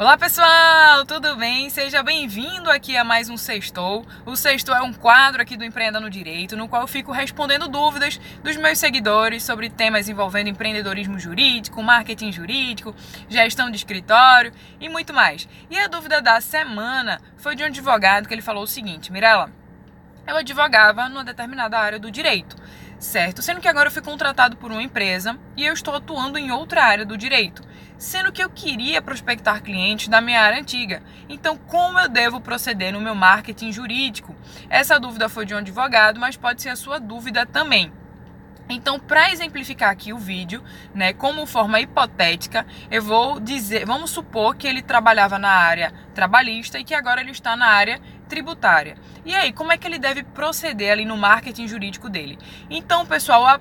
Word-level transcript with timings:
Olá 0.00 0.16
pessoal, 0.16 1.04
tudo 1.04 1.36
bem? 1.36 1.68
Seja 1.68 2.02
bem-vindo 2.02 2.70
aqui 2.70 2.96
a 2.96 3.04
mais 3.04 3.28
um 3.28 3.36
Sextou. 3.36 4.06
O 4.24 4.34
Sextou 4.34 4.74
é 4.74 4.80
um 4.80 4.94
quadro 4.94 5.42
aqui 5.42 5.58
do 5.58 5.62
Empreenda 5.62 6.00
no 6.00 6.08
Direito, 6.08 6.56
no 6.56 6.66
qual 6.66 6.80
eu 6.80 6.88
fico 6.88 7.12
respondendo 7.12 7.68
dúvidas 7.68 8.18
dos 8.42 8.56
meus 8.56 8.78
seguidores 8.78 9.42
sobre 9.42 9.68
temas 9.68 10.08
envolvendo 10.08 10.48
empreendedorismo 10.48 11.18
jurídico, 11.18 11.82
marketing 11.82 12.32
jurídico, 12.32 12.94
gestão 13.28 13.70
de 13.70 13.76
escritório 13.76 14.54
e 14.80 14.88
muito 14.88 15.12
mais. 15.12 15.46
E 15.68 15.78
a 15.78 15.86
dúvida 15.86 16.22
da 16.22 16.40
semana 16.40 17.20
foi 17.36 17.54
de 17.54 17.62
um 17.62 17.66
advogado 17.66 18.26
que 18.26 18.32
ele 18.32 18.40
falou 18.40 18.62
o 18.62 18.66
seguinte: 18.66 19.12
Mirella, 19.12 19.50
eu 20.26 20.34
advogava 20.34 21.10
numa 21.10 21.24
determinada 21.24 21.78
área 21.78 21.98
do 21.98 22.10
direito 22.10 22.56
certo? 23.00 23.40
Sendo 23.40 23.60
que 23.60 23.66
agora 23.66 23.88
eu 23.88 23.92
fui 23.92 24.02
contratado 24.02 24.56
por 24.58 24.70
uma 24.70 24.82
empresa 24.82 25.36
e 25.56 25.64
eu 25.64 25.72
estou 25.72 25.94
atuando 25.96 26.38
em 26.38 26.52
outra 26.52 26.84
área 26.84 27.04
do 27.04 27.16
direito, 27.16 27.62
sendo 27.96 28.30
que 28.30 28.44
eu 28.44 28.50
queria 28.50 29.00
prospectar 29.00 29.62
clientes 29.62 30.06
da 30.06 30.20
minha 30.20 30.40
área 30.40 30.60
antiga. 30.60 31.02
Então, 31.28 31.56
como 31.56 31.98
eu 31.98 32.08
devo 32.08 32.40
proceder 32.40 32.92
no 32.92 33.00
meu 33.00 33.14
marketing 33.14 33.72
jurídico? 33.72 34.36
Essa 34.68 35.00
dúvida 35.00 35.28
foi 35.28 35.46
de 35.46 35.54
um 35.54 35.58
advogado, 35.58 36.20
mas 36.20 36.36
pode 36.36 36.60
ser 36.60 36.68
a 36.68 36.76
sua 36.76 37.00
dúvida 37.00 37.46
também. 37.46 37.90
Então, 38.68 39.00
para 39.00 39.32
exemplificar 39.32 39.90
aqui 39.90 40.12
o 40.12 40.18
vídeo, 40.18 40.62
né, 40.94 41.12
como 41.12 41.44
forma 41.44 41.80
hipotética, 41.80 42.64
eu 42.88 43.02
vou 43.02 43.40
dizer, 43.40 43.84
vamos 43.84 44.10
supor 44.10 44.54
que 44.54 44.66
ele 44.66 44.80
trabalhava 44.80 45.38
na 45.40 45.50
área 45.50 45.92
trabalhista 46.14 46.78
e 46.78 46.84
que 46.84 46.94
agora 46.94 47.20
ele 47.20 47.32
está 47.32 47.56
na 47.56 47.66
área 47.66 48.00
tributária. 48.30 48.96
E 49.26 49.34
aí, 49.34 49.52
como 49.52 49.72
é 49.72 49.76
que 49.76 49.86
ele 49.86 49.98
deve 49.98 50.22
proceder 50.22 50.92
ali 50.92 51.04
no 51.04 51.16
marketing 51.16 51.66
jurídico 51.66 52.08
dele? 52.08 52.38
Então, 52.70 53.04
pessoal, 53.04 53.44
a 53.44 53.60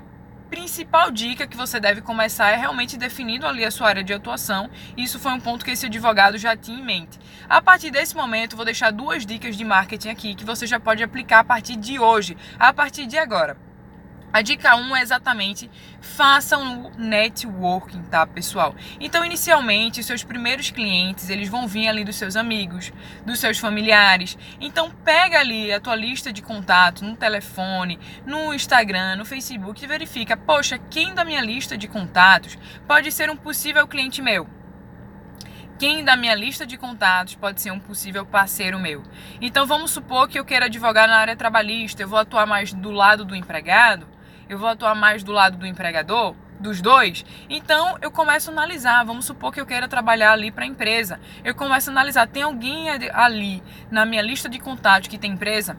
principal 0.49 1.11
dica 1.11 1.45
que 1.45 1.57
você 1.57 1.79
deve 1.79 2.01
começar 2.01 2.51
é 2.51 2.55
realmente 2.55 2.97
definindo 2.97 3.45
ali 3.45 3.65
a 3.65 3.71
sua 3.71 3.87
área 3.87 4.03
de 4.03 4.13
atuação. 4.13 4.69
Isso 4.95 5.19
foi 5.19 5.31
um 5.31 5.39
ponto 5.39 5.65
que 5.65 5.71
esse 5.71 5.87
advogado 5.87 6.37
já 6.37 6.55
tinha 6.55 6.79
em 6.79 6.83
mente. 6.83 7.19
A 7.49 7.61
partir 7.61 7.91
desse 7.91 8.15
momento, 8.15 8.55
vou 8.55 8.65
deixar 8.65 8.91
duas 8.91 9.25
dicas 9.25 9.57
de 9.57 9.65
marketing 9.65 10.09
aqui 10.09 10.35
que 10.35 10.45
você 10.45 10.65
já 10.65 10.79
pode 10.79 11.03
aplicar 11.03 11.39
a 11.39 11.43
partir 11.43 11.75
de 11.75 11.99
hoje, 11.99 12.37
a 12.57 12.71
partir 12.71 13.05
de 13.05 13.17
agora. 13.17 13.68
A 14.31 14.43
dica 14.43 14.75
1 14.75 14.95
é 14.95 15.01
exatamente 15.01 15.71
façam 15.99 16.83
o 16.83 16.91
networking, 16.99 18.03
tá, 18.03 18.27
pessoal? 18.27 18.75
Então, 18.99 19.25
inicialmente, 19.25 20.03
seus 20.03 20.23
primeiros 20.23 20.69
clientes, 20.69 21.31
eles 21.31 21.49
vão 21.49 21.67
vir 21.67 21.87
ali 21.87 22.03
dos 22.03 22.15
seus 22.15 22.35
amigos, 22.35 22.93
dos 23.25 23.39
seus 23.39 23.57
familiares. 23.57 24.37
Então, 24.61 24.91
pega 25.03 25.39
ali 25.39 25.73
a 25.73 25.79
tua 25.79 25.95
lista 25.95 26.31
de 26.31 26.43
contato 26.43 27.03
no 27.03 27.15
telefone, 27.15 27.99
no 28.23 28.53
Instagram, 28.53 29.15
no 29.15 29.25
Facebook 29.25 29.83
e 29.83 29.87
verifica, 29.87 30.37
poxa, 30.37 30.77
quem 30.77 31.15
da 31.15 31.25
minha 31.25 31.41
lista 31.41 31.75
de 31.75 31.87
contatos 31.87 32.55
pode 32.87 33.11
ser 33.11 33.31
um 33.31 33.35
possível 33.35 33.87
cliente 33.87 34.21
meu? 34.21 34.47
quem 35.79 36.03
da 36.03 36.17
minha 36.17 36.35
lista 36.35 36.67
de 36.67 36.75
contatos 36.77 37.35
pode 37.35 37.61
ser 37.61 37.71
um 37.71 37.79
possível 37.79 38.25
parceiro 38.25 38.77
meu. 38.77 39.01
Então 39.39 39.65
vamos 39.65 39.91
supor 39.91 40.27
que 40.27 40.37
eu 40.37 40.43
queira 40.43 40.65
advogar 40.65 41.07
na 41.07 41.15
área 41.15 41.37
trabalhista, 41.37 42.03
eu 42.03 42.07
vou 42.09 42.19
atuar 42.19 42.45
mais 42.45 42.73
do 42.73 42.91
lado 42.91 43.23
do 43.23 43.33
empregado 43.33 44.05
eu 44.49 44.57
vou 44.57 44.67
atuar 44.67 44.95
mais 44.95 45.23
do 45.23 45.31
lado 45.31 45.57
do 45.57 45.65
empregador, 45.65 46.35
dos 46.59 46.81
dois, 46.81 47.25
então 47.49 47.97
eu 48.01 48.11
começo 48.11 48.49
a 48.49 48.53
analisar. 48.53 49.05
Vamos 49.05 49.25
supor 49.25 49.53
que 49.53 49.61
eu 49.61 49.65
queira 49.65 49.87
trabalhar 49.87 50.33
ali 50.33 50.51
para 50.51 50.65
a 50.65 50.67
empresa. 50.67 51.19
Eu 51.43 51.55
começo 51.55 51.89
a 51.89 51.93
analisar: 51.93 52.27
tem 52.27 52.43
alguém 52.43 52.89
ali 52.89 53.63
na 53.89 54.05
minha 54.05 54.21
lista 54.21 54.49
de 54.49 54.59
contatos 54.59 55.07
que 55.07 55.17
tem 55.17 55.31
empresa? 55.31 55.77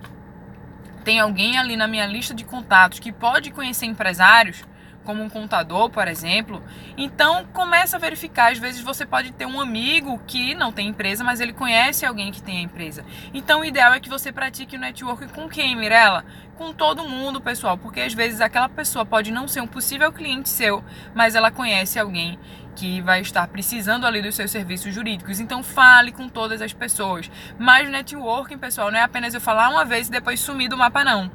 Tem 1.04 1.18
alguém 1.18 1.58
ali 1.58 1.76
na 1.76 1.86
minha 1.86 2.06
lista 2.06 2.32
de 2.34 2.44
contatos 2.44 2.98
que 2.98 3.12
pode 3.12 3.50
conhecer 3.50 3.86
empresários? 3.86 4.64
Como 5.10 5.24
um 5.24 5.28
contador, 5.28 5.90
por 5.90 6.06
exemplo. 6.06 6.62
Então, 6.96 7.44
começa 7.52 7.96
a 7.96 8.00
verificar. 8.00 8.52
Às 8.52 8.58
vezes 8.58 8.80
você 8.80 9.04
pode 9.04 9.32
ter 9.32 9.44
um 9.44 9.60
amigo 9.60 10.20
que 10.24 10.54
não 10.54 10.70
tem 10.70 10.86
empresa, 10.86 11.24
mas 11.24 11.40
ele 11.40 11.52
conhece 11.52 12.06
alguém 12.06 12.30
que 12.30 12.40
tem 12.40 12.58
a 12.58 12.62
empresa. 12.62 13.04
Então, 13.34 13.60
o 13.60 13.64
ideal 13.64 13.92
é 13.92 13.98
que 13.98 14.08
você 14.08 14.30
pratique 14.30 14.76
o 14.76 14.78
network 14.78 15.26
com 15.32 15.48
quem, 15.48 15.74
Mirella? 15.74 16.24
Com 16.56 16.72
todo 16.72 17.08
mundo, 17.08 17.40
pessoal, 17.40 17.76
porque 17.76 18.00
às 18.00 18.14
vezes 18.14 18.40
aquela 18.40 18.68
pessoa 18.68 19.04
pode 19.04 19.32
não 19.32 19.48
ser 19.48 19.62
um 19.62 19.66
possível 19.66 20.12
cliente 20.12 20.48
seu, 20.48 20.84
mas 21.12 21.34
ela 21.34 21.50
conhece 21.50 21.98
alguém 21.98 22.38
que 22.76 23.00
vai 23.00 23.20
estar 23.20 23.48
precisando 23.48 24.06
ali 24.06 24.22
dos 24.22 24.36
seus 24.36 24.50
serviços 24.50 24.94
jurídicos. 24.94 25.40
Então 25.40 25.62
fale 25.62 26.12
com 26.12 26.28
todas 26.28 26.62
as 26.62 26.72
pessoas. 26.72 27.30
Mas 27.58 27.88
networking, 27.88 28.58
pessoal, 28.58 28.90
não 28.92 28.98
é 28.98 29.02
apenas 29.02 29.34
eu 29.34 29.40
falar 29.40 29.70
uma 29.70 29.84
vez 29.84 30.08
e 30.08 30.10
depois 30.10 30.38
sumir 30.38 30.68
do 30.68 30.76
mapa 30.76 31.02
não 31.02 31.30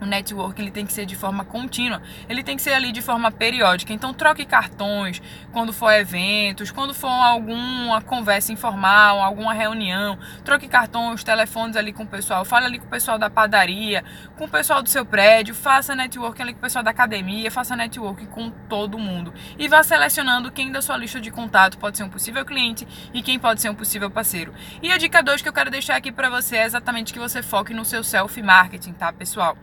o 0.00 0.06
network 0.06 0.60
ele 0.60 0.70
tem 0.70 0.84
que 0.86 0.92
ser 0.92 1.06
de 1.06 1.16
forma 1.16 1.44
contínua, 1.44 2.02
ele 2.28 2.42
tem 2.42 2.56
que 2.56 2.62
ser 2.62 2.72
ali 2.72 2.92
de 2.92 3.02
forma 3.02 3.30
periódica. 3.30 3.92
Então 3.92 4.12
troque 4.12 4.44
cartões 4.44 5.20
quando 5.52 5.72
for 5.72 5.92
eventos, 5.92 6.70
quando 6.70 6.94
for 6.94 7.08
alguma 7.08 8.00
conversa 8.02 8.52
informal, 8.52 9.20
alguma 9.20 9.52
reunião, 9.52 10.18
troque 10.44 10.68
cartões, 10.68 11.24
telefones 11.24 11.76
ali 11.76 11.92
com 11.92 12.04
o 12.04 12.06
pessoal, 12.06 12.44
fale 12.44 12.66
ali 12.66 12.78
com 12.78 12.86
o 12.86 12.90
pessoal 12.90 13.18
da 13.18 13.30
padaria, 13.30 14.04
com 14.36 14.44
o 14.44 14.48
pessoal 14.48 14.82
do 14.82 14.88
seu 14.88 15.04
prédio, 15.04 15.54
faça 15.54 15.94
network 15.94 16.40
ali 16.40 16.52
com 16.52 16.58
o 16.58 16.62
pessoal 16.62 16.84
da 16.84 16.90
academia, 16.90 17.50
faça 17.50 17.76
network 17.76 18.26
com 18.26 18.50
todo 18.68 18.98
mundo 18.98 19.32
e 19.58 19.68
vá 19.68 19.82
selecionando 19.82 20.50
quem 20.50 20.70
da 20.70 20.82
sua 20.82 20.96
lista 20.96 21.20
de 21.20 21.30
contato 21.30 21.78
pode 21.78 21.96
ser 21.96 22.04
um 22.04 22.08
possível 22.08 22.44
cliente 22.44 22.86
e 23.12 23.22
quem 23.22 23.38
pode 23.38 23.60
ser 23.60 23.70
um 23.70 23.74
possível 23.74 24.10
parceiro. 24.10 24.52
E 24.82 24.92
a 24.92 24.98
dica 24.98 25.22
2 25.22 25.42
que 25.42 25.48
eu 25.48 25.52
quero 25.52 25.70
deixar 25.70 25.96
aqui 25.96 26.12
para 26.12 26.28
você 26.28 26.56
é 26.56 26.64
exatamente 26.64 27.12
que 27.12 27.18
você 27.18 27.42
foque 27.42 27.72
no 27.72 27.84
seu 27.84 28.02
self 28.02 28.40
marketing, 28.42 28.92
tá, 28.92 29.12
pessoal? 29.12 29.56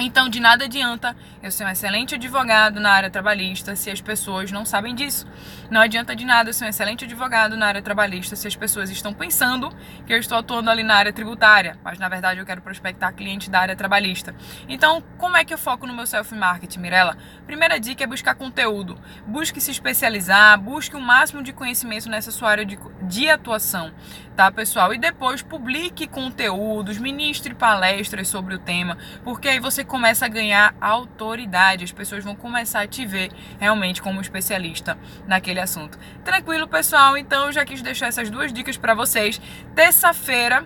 Então, 0.00 0.28
de 0.28 0.38
nada 0.38 0.66
adianta 0.66 1.16
eu 1.42 1.50
ser 1.50 1.64
um 1.64 1.68
excelente 1.68 2.14
advogado 2.14 2.78
na 2.78 2.92
área 2.92 3.10
trabalhista 3.10 3.74
se 3.74 3.90
as 3.90 4.00
pessoas 4.00 4.52
não 4.52 4.64
sabem 4.64 4.94
disso. 4.94 5.26
Não 5.68 5.80
adianta 5.80 6.14
de 6.14 6.24
nada 6.24 6.50
eu 6.50 6.54
ser 6.54 6.66
um 6.66 6.68
excelente 6.68 7.04
advogado 7.04 7.56
na 7.56 7.66
área 7.66 7.82
trabalhista 7.82 8.36
se 8.36 8.46
as 8.46 8.54
pessoas 8.54 8.90
estão 8.90 9.12
pensando 9.12 9.70
que 10.06 10.12
eu 10.12 10.18
estou 10.18 10.38
atuando 10.38 10.70
ali 10.70 10.84
na 10.84 10.94
área 10.94 11.12
tributária, 11.12 11.76
mas 11.82 11.98
na 11.98 12.08
verdade 12.08 12.38
eu 12.38 12.46
quero 12.46 12.62
prospectar 12.62 13.12
clientes 13.12 13.48
da 13.48 13.58
área 13.58 13.74
trabalhista. 13.74 14.36
Então, 14.68 15.02
como 15.18 15.36
é 15.36 15.44
que 15.44 15.52
eu 15.52 15.58
foco 15.58 15.84
no 15.84 15.92
meu 15.92 16.06
self-marketing, 16.06 16.78
Mirella? 16.78 17.16
Primeira 17.44 17.80
dica 17.80 18.04
é 18.04 18.06
buscar 18.06 18.36
conteúdo. 18.36 18.96
Busque 19.26 19.60
se 19.60 19.72
especializar, 19.72 20.60
busque 20.60 20.94
o 20.94 21.00
máximo 21.00 21.42
de 21.42 21.52
conhecimento 21.52 22.08
nessa 22.08 22.30
sua 22.30 22.50
área 22.50 22.64
de, 22.64 22.78
de 23.02 23.28
atuação, 23.28 23.92
tá, 24.36 24.48
pessoal? 24.52 24.94
E 24.94 24.98
depois 24.98 25.42
publique 25.42 26.06
conteúdos, 26.06 26.98
ministre 26.98 27.52
palestras 27.52 28.28
sobre 28.28 28.54
o 28.54 28.58
tema, 28.60 28.96
porque 29.24 29.48
aí 29.48 29.58
você 29.58 29.87
começa 29.88 30.26
a 30.26 30.28
ganhar 30.28 30.76
autoridade, 30.80 31.82
as 31.82 31.90
pessoas 31.90 32.22
vão 32.22 32.36
começar 32.36 32.82
a 32.82 32.86
te 32.86 33.04
ver 33.04 33.32
realmente 33.58 34.00
como 34.00 34.20
especialista 34.20 34.96
naquele 35.26 35.58
assunto. 35.58 35.98
Tranquilo, 36.24 36.68
pessoal? 36.68 37.16
Então 37.16 37.46
eu 37.46 37.52
já 37.52 37.64
quis 37.64 37.82
deixar 37.82 38.06
essas 38.06 38.30
duas 38.30 38.52
dicas 38.52 38.76
para 38.76 38.94
vocês. 38.94 39.40
Terça-feira 39.74 40.64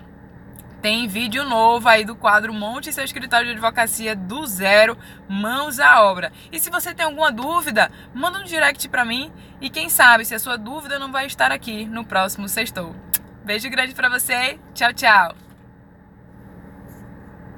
tem 0.83 1.07
vídeo 1.07 1.45
novo 1.45 1.89
aí 1.89 2.05
do 2.05 2.17
quadro 2.17 2.53
Monte 2.53 2.93
seu 2.93 3.05
escritório 3.05 3.47
de 3.47 3.53
advocacia 3.53 4.17
do 4.17 4.45
zero, 4.45 4.99
mãos 5.29 5.79
à 5.79 6.03
obra. 6.03 6.33
E 6.51 6.59
se 6.59 6.71
você 6.71 6.93
tem 6.93 7.07
alguma 7.07 7.31
dúvida, 7.31 7.91
manda 8.13 8.41
um 8.41 8.45
direct 8.45 8.89
para 8.89 9.05
mim 9.05 9.33
e 9.61 9.71
quem 9.71 9.89
sabe 9.89 10.25
se 10.25 10.35
a 10.35 10.41
sua 10.41 10.59
dúvida 10.59 10.99
não 10.99 11.13
vai 11.13 11.27
estar 11.27 11.53
aqui 11.53 11.87
no 11.87 12.05
próximo 12.05 12.49
sextou. 12.49 12.97
Beijo 13.45 13.71
grande 13.71 13.95
para 13.95 14.09
você. 14.09 14.59
Tchau, 14.75 14.93
tchau. 14.93 15.52